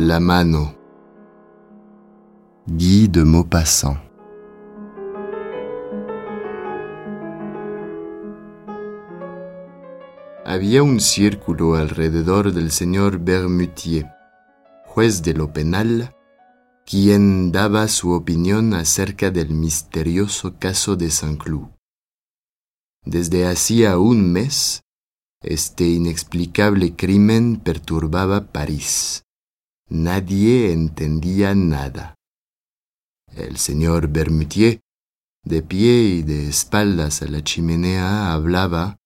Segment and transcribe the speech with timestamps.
[0.00, 0.76] La mano.
[2.66, 3.98] Guy de Maupassant.
[10.44, 14.06] Había un círculo alrededor del señor Bermutier,
[14.86, 16.14] juez de lo penal,
[16.86, 21.70] quien daba su opinión acerca del misterioso caso de Saint-Cloud.
[23.04, 24.84] Desde hacía un mes,
[25.42, 29.24] este inexplicable crimen perturbaba París.
[29.90, 32.14] Nadie entendía nada.
[33.34, 34.80] El señor Bermutier,
[35.44, 38.98] de pie y de espaldas a la chimenea, hablaba,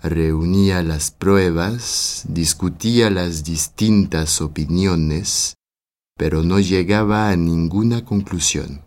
[0.00, 5.56] reunía las pruebas, discutía las distintas opiniones,
[6.16, 8.84] pero no llegaba a ninguna conclusión.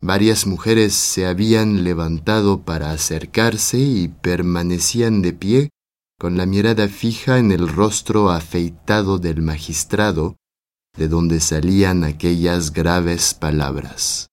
[0.00, 5.70] Varias mujeres se habían levantado para acercarse y permanecían de pie
[6.18, 10.36] con la mirada fija en el rostro afeitado del magistrado,
[10.96, 14.28] de donde salían aquellas graves palabras.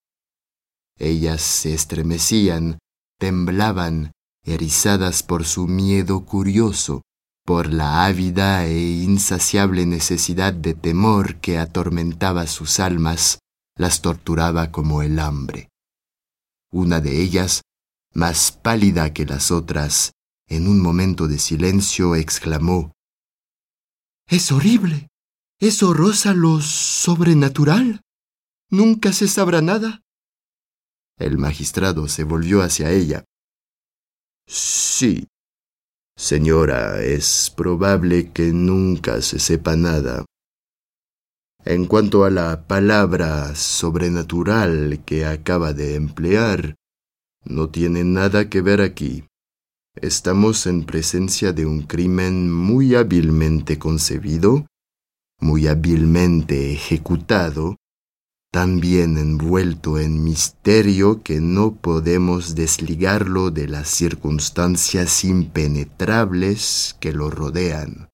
[0.98, 2.80] Ellas se estremecían,
[3.20, 4.14] temblaban,
[4.46, 7.02] erizadas por su miedo curioso,
[7.46, 13.40] por la ávida e insaciable necesidad de temor que atormentaba sus almas,
[13.76, 15.70] las torturaba como el hambre.
[16.72, 17.62] Una de ellas,
[18.14, 20.14] más pálida que las otras,
[20.56, 22.94] en un momento de silencio exclamó
[24.28, 25.10] Es horrible.
[25.60, 28.02] ¿Eso roza lo sobrenatural?
[28.70, 30.02] ¿Nunca se sabrá nada?
[31.18, 33.24] El magistrado se volvió hacia ella.
[34.46, 35.28] Sí,
[36.16, 40.26] Señora, es probable que nunca se sepa nada.
[41.66, 46.76] En cuanto a la palabra sobrenatural que acaba de emplear,
[47.46, 49.26] no tiene nada que ver aquí.
[49.96, 54.66] Estamos en presencia de un crimen muy hábilmente concebido,
[55.40, 57.76] muy hábilmente ejecutado,
[58.52, 68.10] también envuelto en misterio que no podemos desligarlo de las circunstancias impenetrables que lo rodean.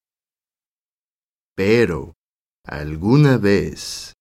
[1.56, 2.14] Pero,
[2.66, 4.14] alguna vez,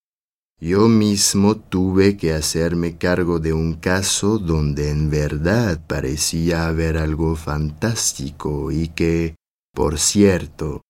[0.61, 7.37] yo mismo tuve que hacerme cargo de un caso donde en verdad parecía haber algo
[7.37, 9.37] fantástico y que,
[9.73, 10.83] por cierto,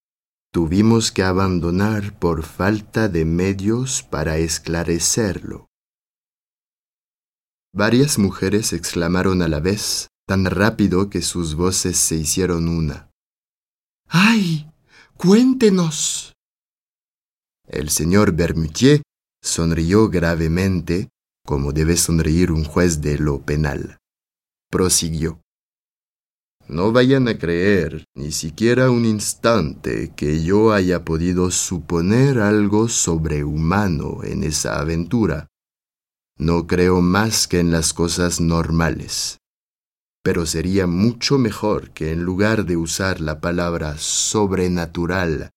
[0.53, 5.67] tuvimos que abandonar por falta de medios para esclarecerlo.
[7.75, 13.11] Varias mujeres exclamaron a la vez, tan rápido que sus voces se hicieron una.
[14.09, 14.71] ¡Ay!
[15.19, 16.33] Cuéntenos.
[17.67, 19.03] El señor Bermutier
[19.49, 21.09] sonrió gravemente,
[21.45, 23.99] como debe sonreír un juez de lo penal.
[24.71, 25.41] Prosiguió.
[26.69, 34.23] No vayan a creer ni siquiera un instante que yo haya podido suponer algo sobrehumano
[34.23, 35.49] en esa aventura.
[36.37, 39.39] No creo más que en las cosas normales.
[40.23, 45.51] Pero sería mucho mejor que en lugar de usar la palabra sobrenatural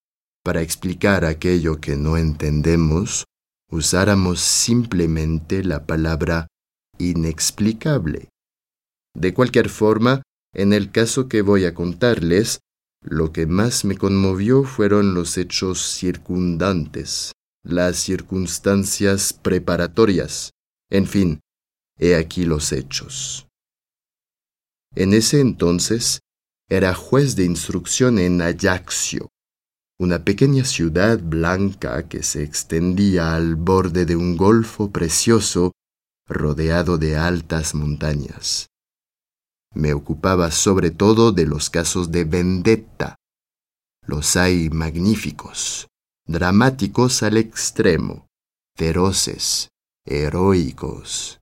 [0.43, 3.25] para explicar aquello que no entendemos,
[3.71, 6.47] usáramos simplemente la palabra
[6.97, 8.29] inexplicable.
[9.15, 10.21] De cualquier forma,
[10.53, 12.59] en el caso que voy a contarles,
[13.01, 17.31] lo que más me conmovió fueron los hechos circundantes,
[17.63, 20.51] las circunstancias preparatorias,
[20.91, 21.39] en fin,
[21.97, 23.47] he aquí los hechos.
[24.93, 26.19] En ese entonces
[26.69, 29.29] era juez de instrucción en Ajaccio,
[30.01, 35.73] una pequeña ciudad blanca que se extendía al borde de un golfo precioso
[36.27, 38.65] rodeado de altas montañas.
[39.75, 43.15] Me ocupaba sobre todo de los casos de vendetta.
[44.07, 45.87] Los hay magníficos,
[46.25, 48.25] dramáticos al extremo,
[48.75, 49.69] feroces,
[50.07, 51.39] heroicos.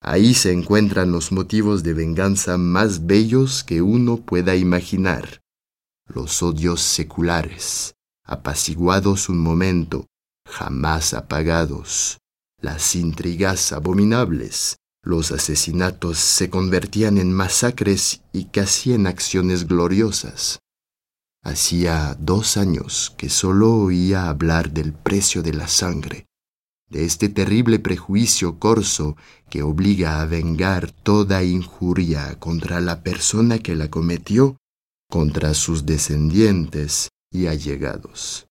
[0.00, 5.41] Ahí se encuentran los motivos de venganza más bellos que uno pueda imaginar.
[6.14, 10.08] Los odios seculares, apaciguados un momento,
[10.46, 12.18] jamás apagados.
[12.60, 20.58] Las intrigas abominables, los asesinatos se convertían en masacres y casi en acciones gloriosas.
[21.42, 26.26] Hacía dos años que solo oía hablar del precio de la sangre,
[26.90, 29.16] de este terrible prejuicio corso
[29.48, 34.58] que obliga a vengar toda injuria contra la persona que la cometió,
[35.12, 38.46] contra sus descendientes y allegados.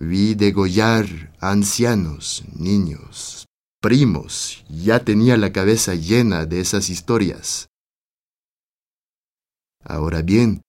[0.00, 1.06] Vi degollar
[1.38, 3.46] ancianos, niños,
[3.80, 7.68] primos, ya tenía la cabeza llena de esas historias.
[9.84, 10.62] Ahora bien,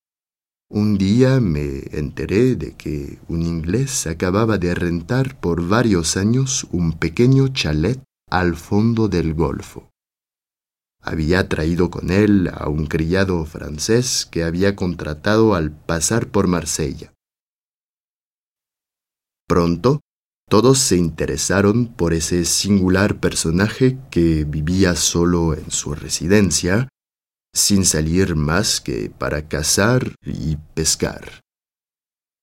[0.74, 6.94] Un día me enteré de que un inglés acababa de rentar por varios años un
[6.94, 9.91] pequeño chalet al fondo del Golfo.
[11.02, 17.12] Había traído con él a un criado francés que había contratado al pasar por Marsella.
[19.48, 20.00] Pronto,
[20.48, 26.90] todos se interesaron por ese singular personaje que vivía solo en su residencia,
[27.54, 31.42] sin salir más que para cazar y pescar.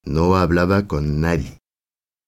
[0.04, 1.58] No hablaba con nadie.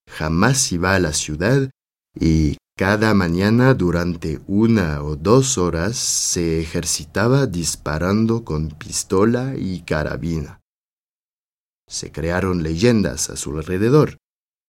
[0.08, 1.70] Jamás iba a la ciudad
[2.14, 10.62] y cada mañana durante una o dos horas se ejercitaba disparando con pistola y carabina.
[11.86, 14.16] Se crearon leyendas a su alrededor.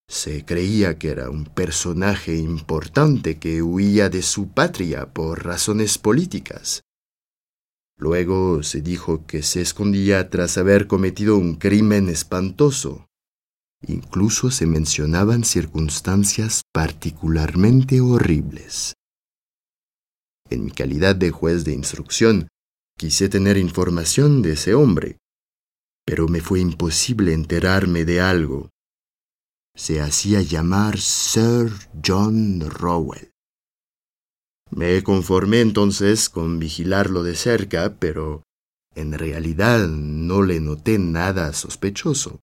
[0.09, 6.81] Se creía que era un personaje importante que huía de su patria por razones políticas.
[7.97, 13.07] Luego se dijo que se escondía tras haber cometido un crimen espantoso,
[13.87, 18.93] Incluso se mencionaban circunstancias particularmente horribles.
[20.49, 22.47] En mi calidad de juez de instrucción,
[22.97, 25.17] quise tener información de ese hombre,
[26.05, 28.69] pero me fue imposible enterarme de algo.
[29.75, 31.71] Se hacía llamar Sir
[32.05, 33.31] John Rowell.
[34.69, 38.43] Me conformé entonces con vigilarlo de cerca, pero
[38.93, 42.41] en realidad no le noté nada sospechoso.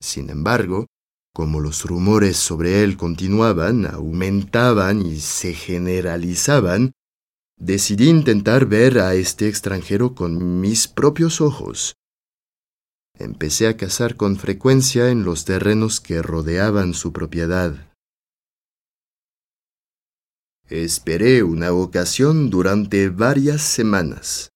[0.00, 0.86] Sin embargo,
[1.32, 6.92] como los rumores sobre él continuaban, aumentaban y se generalizaban,
[7.56, 11.94] decidí intentar ver a este extranjero con mis propios ojos.
[13.18, 17.92] Empecé a cazar con frecuencia en los terrenos que rodeaban su propiedad.
[20.70, 24.50] Esperé una ocasión durante varias semanas.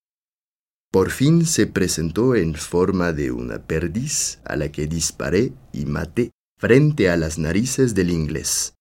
[0.94, 6.30] Por fin se presentó en forma de una perdiz a la que disparé y maté
[6.56, 8.74] frente a las narices del inglés.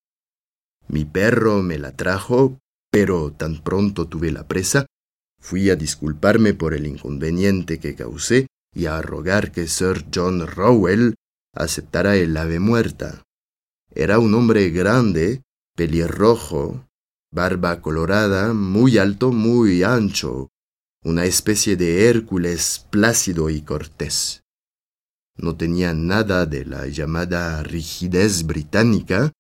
[0.88, 2.60] Mi perro me la trajo,
[2.92, 4.86] pero tan pronto tuve la presa,
[5.42, 8.46] fui a disculparme por el inconveniente que causé
[8.76, 11.16] y a rogar que Sir John Rowell
[11.56, 13.24] aceptara el ave muerta.
[13.90, 15.42] Era un hombre grande,
[15.76, 16.86] pelirrojo,
[17.32, 20.50] barba colorada, muy alto, muy ancho,
[21.04, 24.44] una especie de Hércules plácido y cortés.
[25.36, 29.32] No tenía nada de la llamada rigidez británica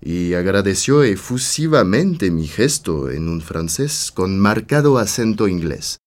[0.00, 5.98] y agradeció efusivamente mi gesto en un francés con marcado acento inglés.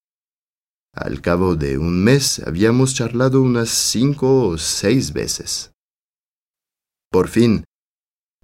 [0.93, 5.71] Al cabo de un mes habíamos charlado unas cinco o seis veces.
[7.11, 7.65] Por fin,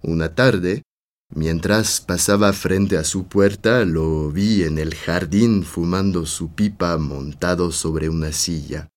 [0.02, 0.82] una tarde,
[1.32, 7.70] Mientras pasaba frente a su puerta, lo vi en el jardín fumando su pipa montado
[7.70, 8.88] sobre una silla.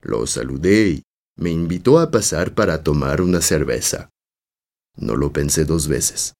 [0.00, 1.02] Lo saludé y
[1.36, 4.10] me invitó a pasar para tomar una cerveza.
[4.94, 6.34] No lo pensé dos veces.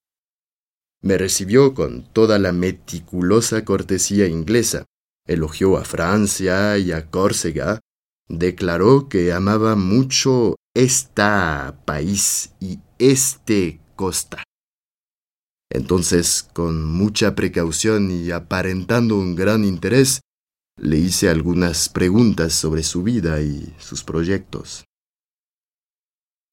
[1.02, 4.86] Me recibió con toda la meticulosa cortesía inglesa,
[5.26, 7.80] elogió a Francia y a Córcega,
[8.28, 14.44] declaró que amaba mucho esta país y este costa.
[15.76, 20.22] Entonces, con mucha precaución y aparentando un gran interés,
[20.80, 24.86] le hice algunas preguntas sobre su vida y sus proyectos.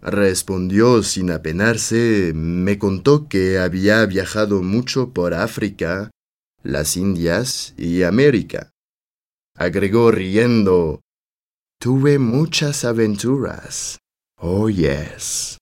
[0.01, 6.11] Respondió sin apenarse, me contó que había viajado mucho por África,
[6.61, 8.71] las Indias y América.
[9.55, 10.99] Agregó riendo,
[11.79, 13.99] Tuve muchas aventuras.
[14.37, 15.57] Oh, yes.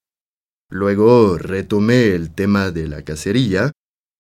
[0.72, 3.74] Luego retomé el tema de la cacería,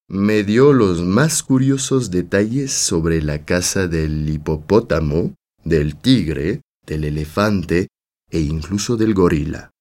[0.09, 7.87] me dio los más curiosos detalles sobre la caza del hipopótamo, del tigre, del elefante
[8.29, 9.71] e incluso del gorila.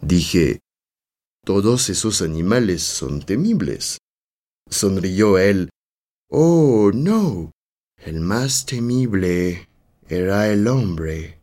[0.00, 0.60] Dije,
[1.44, 3.98] todos esos animales son temibles.
[4.70, 5.70] Sonrió él.
[6.30, 7.50] Oh, no.
[7.96, 9.68] El más temible
[10.08, 11.37] era el hombre.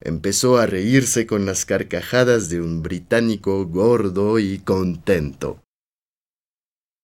[0.00, 5.62] Empezó a reírse con las carcajadas de un británico gordo y contento.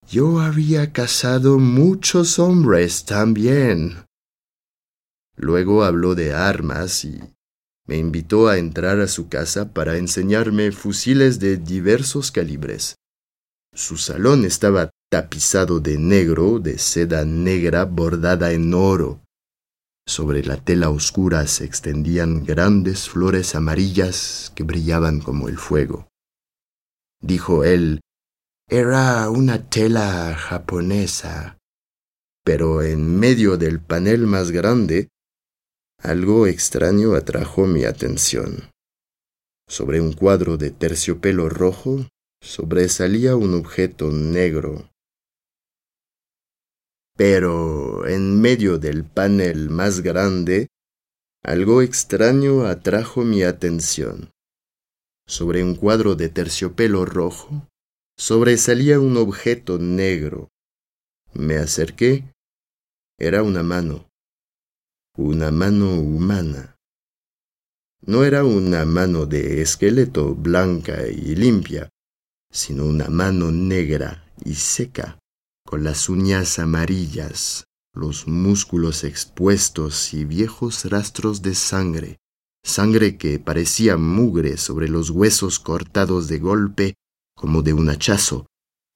[0.07, 4.05] Yo había casado muchos hombres también.
[5.35, 7.19] Luego habló de armas y
[7.87, 12.95] me invitó a entrar a su casa para enseñarme fusiles de diversos calibres.
[13.73, 19.22] Su salón estaba tapizado de negro, de seda negra bordada en oro.
[20.05, 26.07] Sobre la tela oscura se extendían grandes flores amarillas que brillaban como el fuego.
[27.21, 28.01] Dijo él,
[28.69, 31.57] era una tela japonesa,
[32.43, 35.09] pero en medio del panel más grande
[35.99, 38.69] Algo extraño atrajo mi atención.
[39.69, 42.05] Sobre un cuadro de terciopelo rojo
[42.41, 44.89] sobresalía un objeto negro.
[47.15, 50.67] Pero en medio del panel más grande,
[51.43, 54.31] algo extraño atrajo mi atención.
[55.27, 57.67] Sobre un cuadro de terciopelo rojo
[58.17, 60.49] sobresalía un objeto negro.
[61.33, 62.25] Me acerqué.
[63.19, 64.09] Era una mano.
[65.17, 66.75] Una mano humana.
[68.05, 71.89] No era una mano de esqueleto blanca y limpia,
[72.51, 75.19] sino una mano negra y seca,
[75.65, 82.17] con las uñas amarillas, los músculos expuestos y viejos rastros de sangre,
[82.63, 86.95] sangre que parecía mugre sobre los huesos cortados de golpe
[87.35, 88.47] como de un hachazo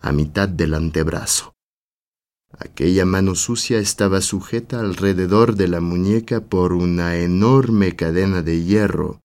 [0.02, 1.54] a mitad del antebrazo.
[2.58, 9.22] Aquella mano sucia estaba sujeta alrededor de la muñeca por una enorme cadena de hierro,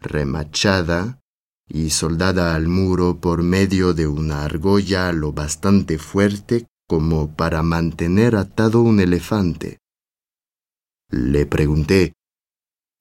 [0.00, 1.20] remachada
[1.68, 8.36] y soldada al muro por medio de una argolla lo bastante fuerte como para mantener
[8.36, 9.78] atado un elefante.
[11.08, 12.12] Le pregunté,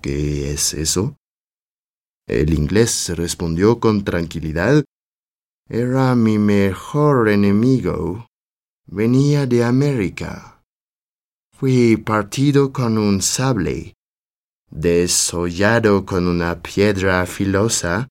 [0.02, 1.18] ¿Qué es eso?
[2.26, 4.86] El inglés respondió con tranquilidad,
[5.68, 8.28] Era mi mejor enemigo
[8.88, 10.64] venía de América.
[11.52, 13.96] Fui partido con un sable,
[14.70, 18.08] desollado con una piedra filosa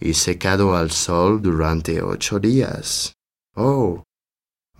[0.00, 3.12] y secado al sol durante ocho días.
[3.54, 4.02] Oh,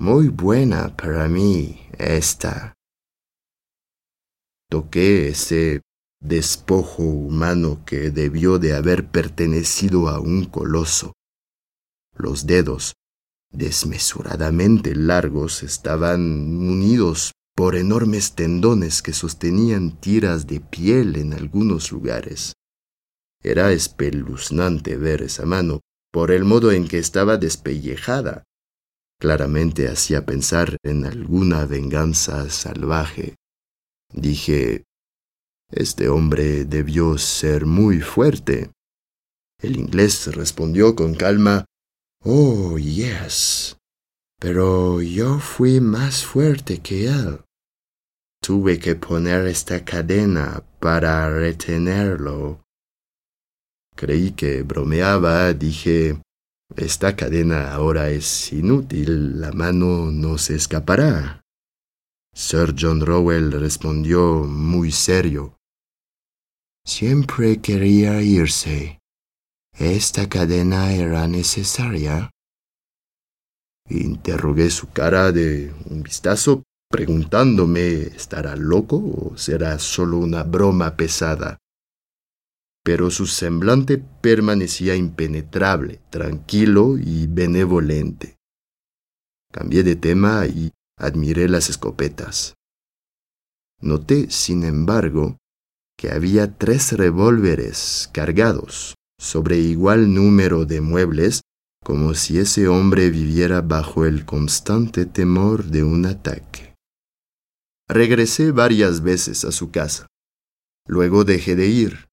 [0.00, 2.72] muy buena para mí esta.
[4.70, 5.82] Toqué ese
[6.22, 11.12] despojo humano que debió de haber pertenecido a un coloso.
[12.16, 12.94] Los dedos
[13.52, 22.54] desmesuradamente largos estaban munidos por enormes tendones que sostenían tiras de piel en algunos lugares.
[23.42, 25.80] Era espeluznante ver esa mano
[26.10, 28.44] por el modo en que estaba despellejada.
[29.20, 33.36] Claramente hacía pensar en alguna venganza salvaje.
[34.14, 34.84] Dije,
[35.70, 38.70] este hombre debió ser muy fuerte.
[39.60, 41.66] El inglés respondió con calma,
[42.24, 43.76] Oh, yes.
[44.40, 47.40] Pero yo fui más fuerte que él.
[48.42, 52.62] Tuve que poner esta cadena para retenerlo.
[53.94, 56.22] Creí que bromeaba, dije,
[56.82, 61.40] esta cadena ahora es inútil, la mano no se escapará.
[62.34, 65.56] Sir John Rowell respondió muy serio.
[66.86, 69.00] Siempre quería irse.
[69.78, 72.30] ¿Esta cadena era necesaria?
[73.88, 81.58] Interrogué su cara de un vistazo, preguntándome, ¿estará loco o será solo una broma pesada?
[82.82, 88.38] Pero su semblante permanecía impenetrable, tranquilo y benevolente.
[89.52, 92.54] Cambié de tema y admiré las escopetas.
[93.80, 95.38] Noté, sin embargo,
[95.98, 101.42] que había tres revólveres cargados, sobre igual número de muebles,
[101.84, 106.74] como si ese hombre viviera bajo el constante temor de un ataque.
[107.88, 110.06] Regresé varias veces a su casa.
[110.86, 112.09] Luego dejé de ir.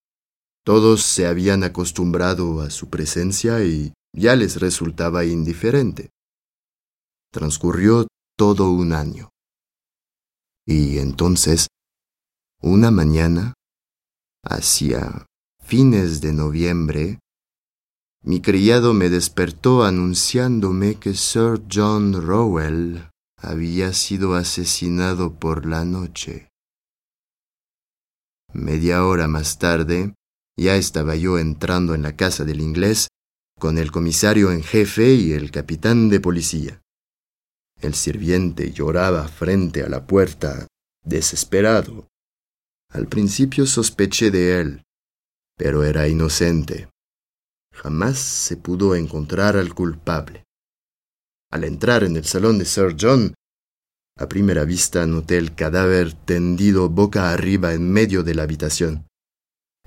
[0.67, 6.09] Todos se habían acostumbrado a su presencia y ya les resultaba indiferente.
[7.31, 8.05] Transcurrió
[8.37, 9.29] todo un año.
[10.65, 11.67] Y entonces,
[12.61, 13.53] una mañana,
[14.43, 15.25] hacia
[15.63, 17.19] fines de noviembre,
[18.21, 26.49] mi criado me despertó anunciándome que Sir John Rowell había sido asesinado por la noche.
[28.51, 30.13] Media hora más tarde,
[30.57, 33.07] ya estaba yo entrando en la casa del inglés
[33.59, 36.81] con el comisario en jefe y el capitán de policía.
[37.79, 40.67] El sirviente lloraba frente a la puerta,
[41.03, 42.07] desesperado.
[42.89, 44.83] Al principio sospeché de él,
[45.57, 46.89] pero era inocente.
[47.73, 50.43] Jamás se pudo encontrar al culpable.
[51.51, 53.33] Al entrar en el salón de Sir John,
[54.17, 59.05] a primera vista noté el cadáver tendido boca arriba en medio de la habitación.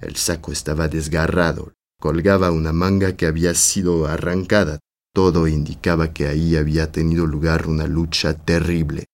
[0.01, 4.79] El saco estaba desgarrado, colgaba una manga que había sido arrancada.
[5.13, 9.07] Todo indicaba que ahí había tenido lugar una lucha terrible.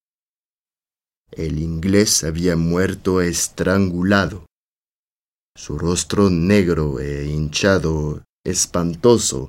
[1.33, 4.47] El inglés había muerto estrangulado.
[5.57, 9.49] Su rostro negro e hinchado, espantoso,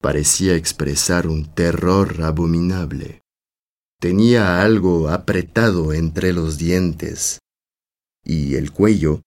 [0.00, 3.20] parecía expresar un terror abominable.
[4.00, 7.40] Tenía algo apretado entre los dientes.
[8.26, 9.20] y el cuello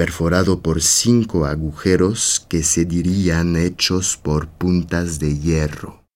[0.00, 6.06] perforado por cinco agujeros que se dirían hechos por puntas de hierro.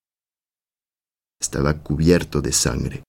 [1.39, 3.05] Estaba cubierto de sangre.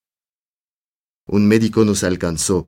[1.29, 2.67] Un médico nos alcanzó,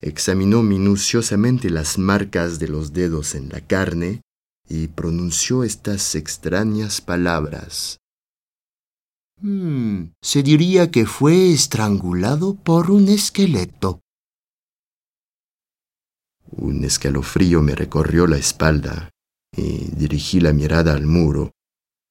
[0.00, 4.22] examinó minuciosamente las marcas de los dedos en la carne
[4.68, 7.98] y pronunció estas extrañas palabras.
[9.40, 14.00] Hmm, se diría que fue estrangulado por un esqueleto.
[16.50, 19.10] Un escalofrío me recorrió la espalda
[19.54, 21.52] y dirigí la mirada al muro,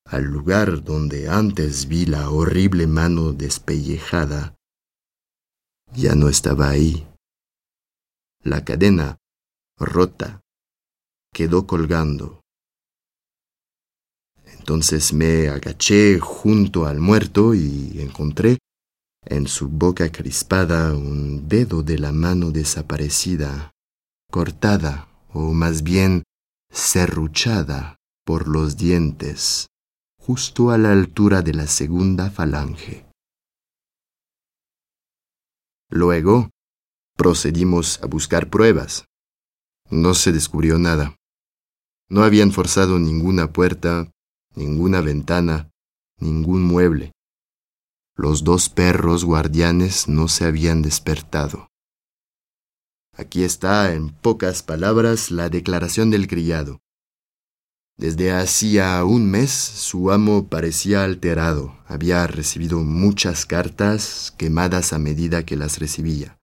[0.06, 4.56] al lugar donde antes vi la horrible mano despellejada.
[5.94, 7.08] Ya no estaba ahí.
[8.44, 9.18] La cadena,
[9.78, 10.42] rota,
[11.34, 12.42] quedó colgando.
[14.46, 18.60] Entonces me agaché junto al muerto y encontré
[19.26, 23.74] en su boca crispada un dedo de la mano desaparecida
[24.30, 26.24] cortada o más bien
[26.72, 29.68] serruchada por los dientes,
[30.20, 33.06] justo a la altura de la segunda falange.
[35.90, 36.50] Luego,
[37.16, 39.06] procedimos a buscar pruebas.
[39.90, 41.16] No se descubrió nada.
[42.10, 44.12] No habían forzado ninguna puerta,
[44.56, 45.70] ninguna ventana,
[46.20, 47.14] ningún mueble.
[48.16, 51.70] Los dos perros guardianes no se habían despertado.
[53.18, 56.82] Aquí está, en pocas palabras, la declaración del criado.
[57.98, 65.44] Desde hacía un mes su amo parecía alterado, había recibido muchas cartas quemadas a medida
[65.48, 66.38] que las recibía.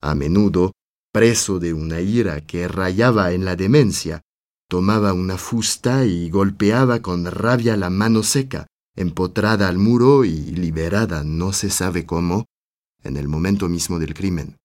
[0.00, 0.70] A menudo,
[1.12, 4.22] preso de una ira que rayaba en la demencia,
[4.68, 11.24] tomaba una fusta y golpeaba con rabia la mano seca, empotrada al muro y liberada
[11.24, 12.46] no se sabe cómo
[13.04, 14.56] en el momento mismo del crimen.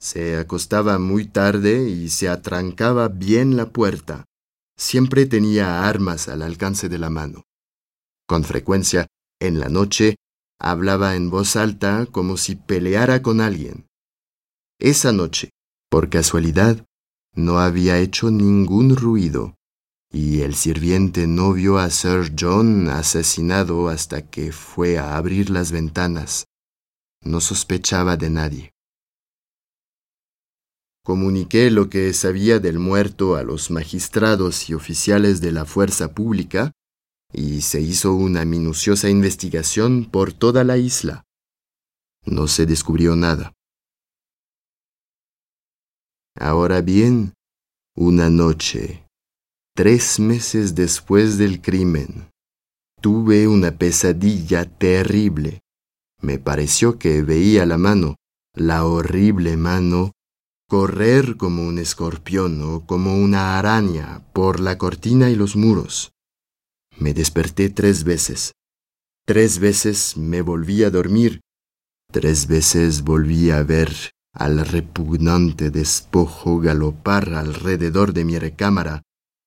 [0.00, 4.26] Se acostaba muy tarde y se atrancaba bien la puerta.
[4.76, 7.44] Siempre tenía armas al alcance de la mano.
[8.26, 9.06] Con frecuencia,
[9.40, 10.16] en la noche,
[10.60, 13.86] hablaba en voz alta como si peleara con alguien.
[14.78, 15.50] Esa noche,
[15.88, 16.84] por casualidad,
[17.34, 19.56] no había hecho ningún ruido
[20.14, 25.72] y el sirviente no vio a Sir John asesinado hasta que fue a abrir las
[25.72, 26.44] ventanas.
[27.24, 28.70] No sospechaba de nadie.
[31.02, 36.70] Comuniqué lo que sabía del muerto a los magistrados y oficiales de la fuerza pública
[37.32, 41.24] y se hizo una minuciosa investigación por toda la isla.
[42.24, 43.52] No se descubrió nada.
[46.38, 47.34] Ahora bien,
[47.96, 49.03] una noche
[49.76, 52.30] Tres meses después del crimen,
[53.00, 55.62] tuve una pesadilla terrible.
[56.20, 58.14] Me pareció que veía la mano,
[58.54, 60.12] la horrible mano,
[60.68, 66.12] correr como un escorpión o como una araña por la cortina y los muros.
[66.96, 68.52] Me desperté tres veces.
[69.26, 71.40] Tres veces me volví a dormir.
[72.12, 73.92] Tres veces volví a ver
[74.32, 79.02] al repugnante despojo galopar alrededor de mi recámara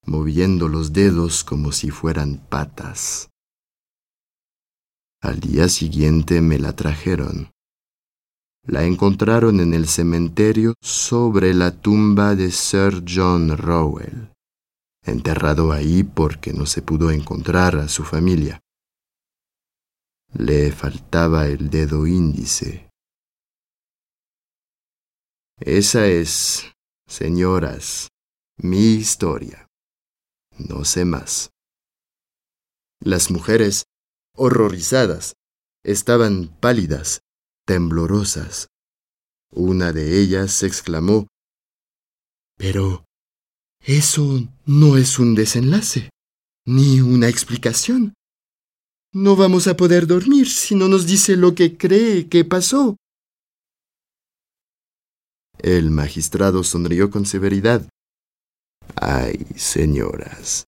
[0.08, 3.30] moviendo los dedos como si fueran patas.
[5.22, 7.52] Al día siguiente me la trajeron.
[8.64, 14.32] La encontraron en el cementerio sobre la tumba de Sir John Rowell,
[15.04, 18.60] enterrado ahí porque no se pudo encontrar a su familia.
[20.34, 22.90] Le faltaba el dedo índice.
[25.60, 26.72] Esa es,
[27.08, 28.10] señoras,
[28.58, 29.67] mi historia
[30.58, 31.52] no sé más.
[33.00, 33.86] Las mujeres,
[34.36, 35.36] horrorizadas,
[35.84, 37.22] estaban pálidas,
[37.66, 38.68] temblorosas.
[39.52, 41.28] Una de ellas exclamó,
[42.58, 43.06] Pero
[43.82, 46.10] eso no es un desenlace,
[46.66, 48.14] ni una explicación.
[49.14, 52.98] No vamos a poder dormir si no nos dice lo que cree que pasó.
[55.60, 57.90] El magistrado sonrió con severidad.
[58.96, 60.68] Ay, señoras,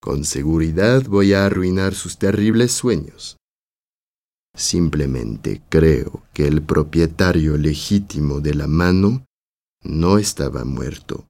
[0.00, 3.36] con seguridad voy a arruinar sus terribles sueños.
[4.54, 9.24] Simplemente creo que el propietario legítimo de la mano
[9.82, 11.26] no estaba muerto,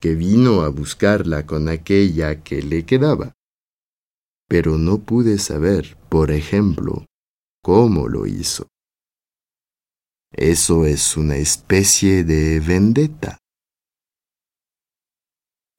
[0.00, 3.34] que vino a buscarla con aquella que le quedaba.
[4.48, 7.04] Pero no pude saber, por ejemplo,
[7.62, 8.68] cómo lo hizo.
[10.32, 13.38] Eso es una especie de vendetta.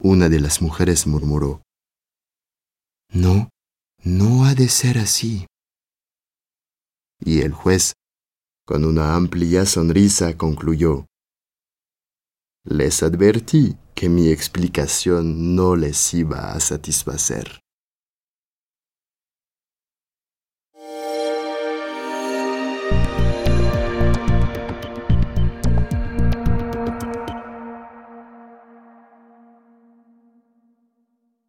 [0.00, 1.62] Una de las mujeres murmuró,
[3.12, 3.48] No,
[4.04, 5.46] no ha de ser así.
[7.20, 7.94] Y el juez,
[8.64, 11.06] Con una amplia sonrisa concluyó.
[12.64, 17.60] Les advertí que mi explicación no les iba a satisfacer.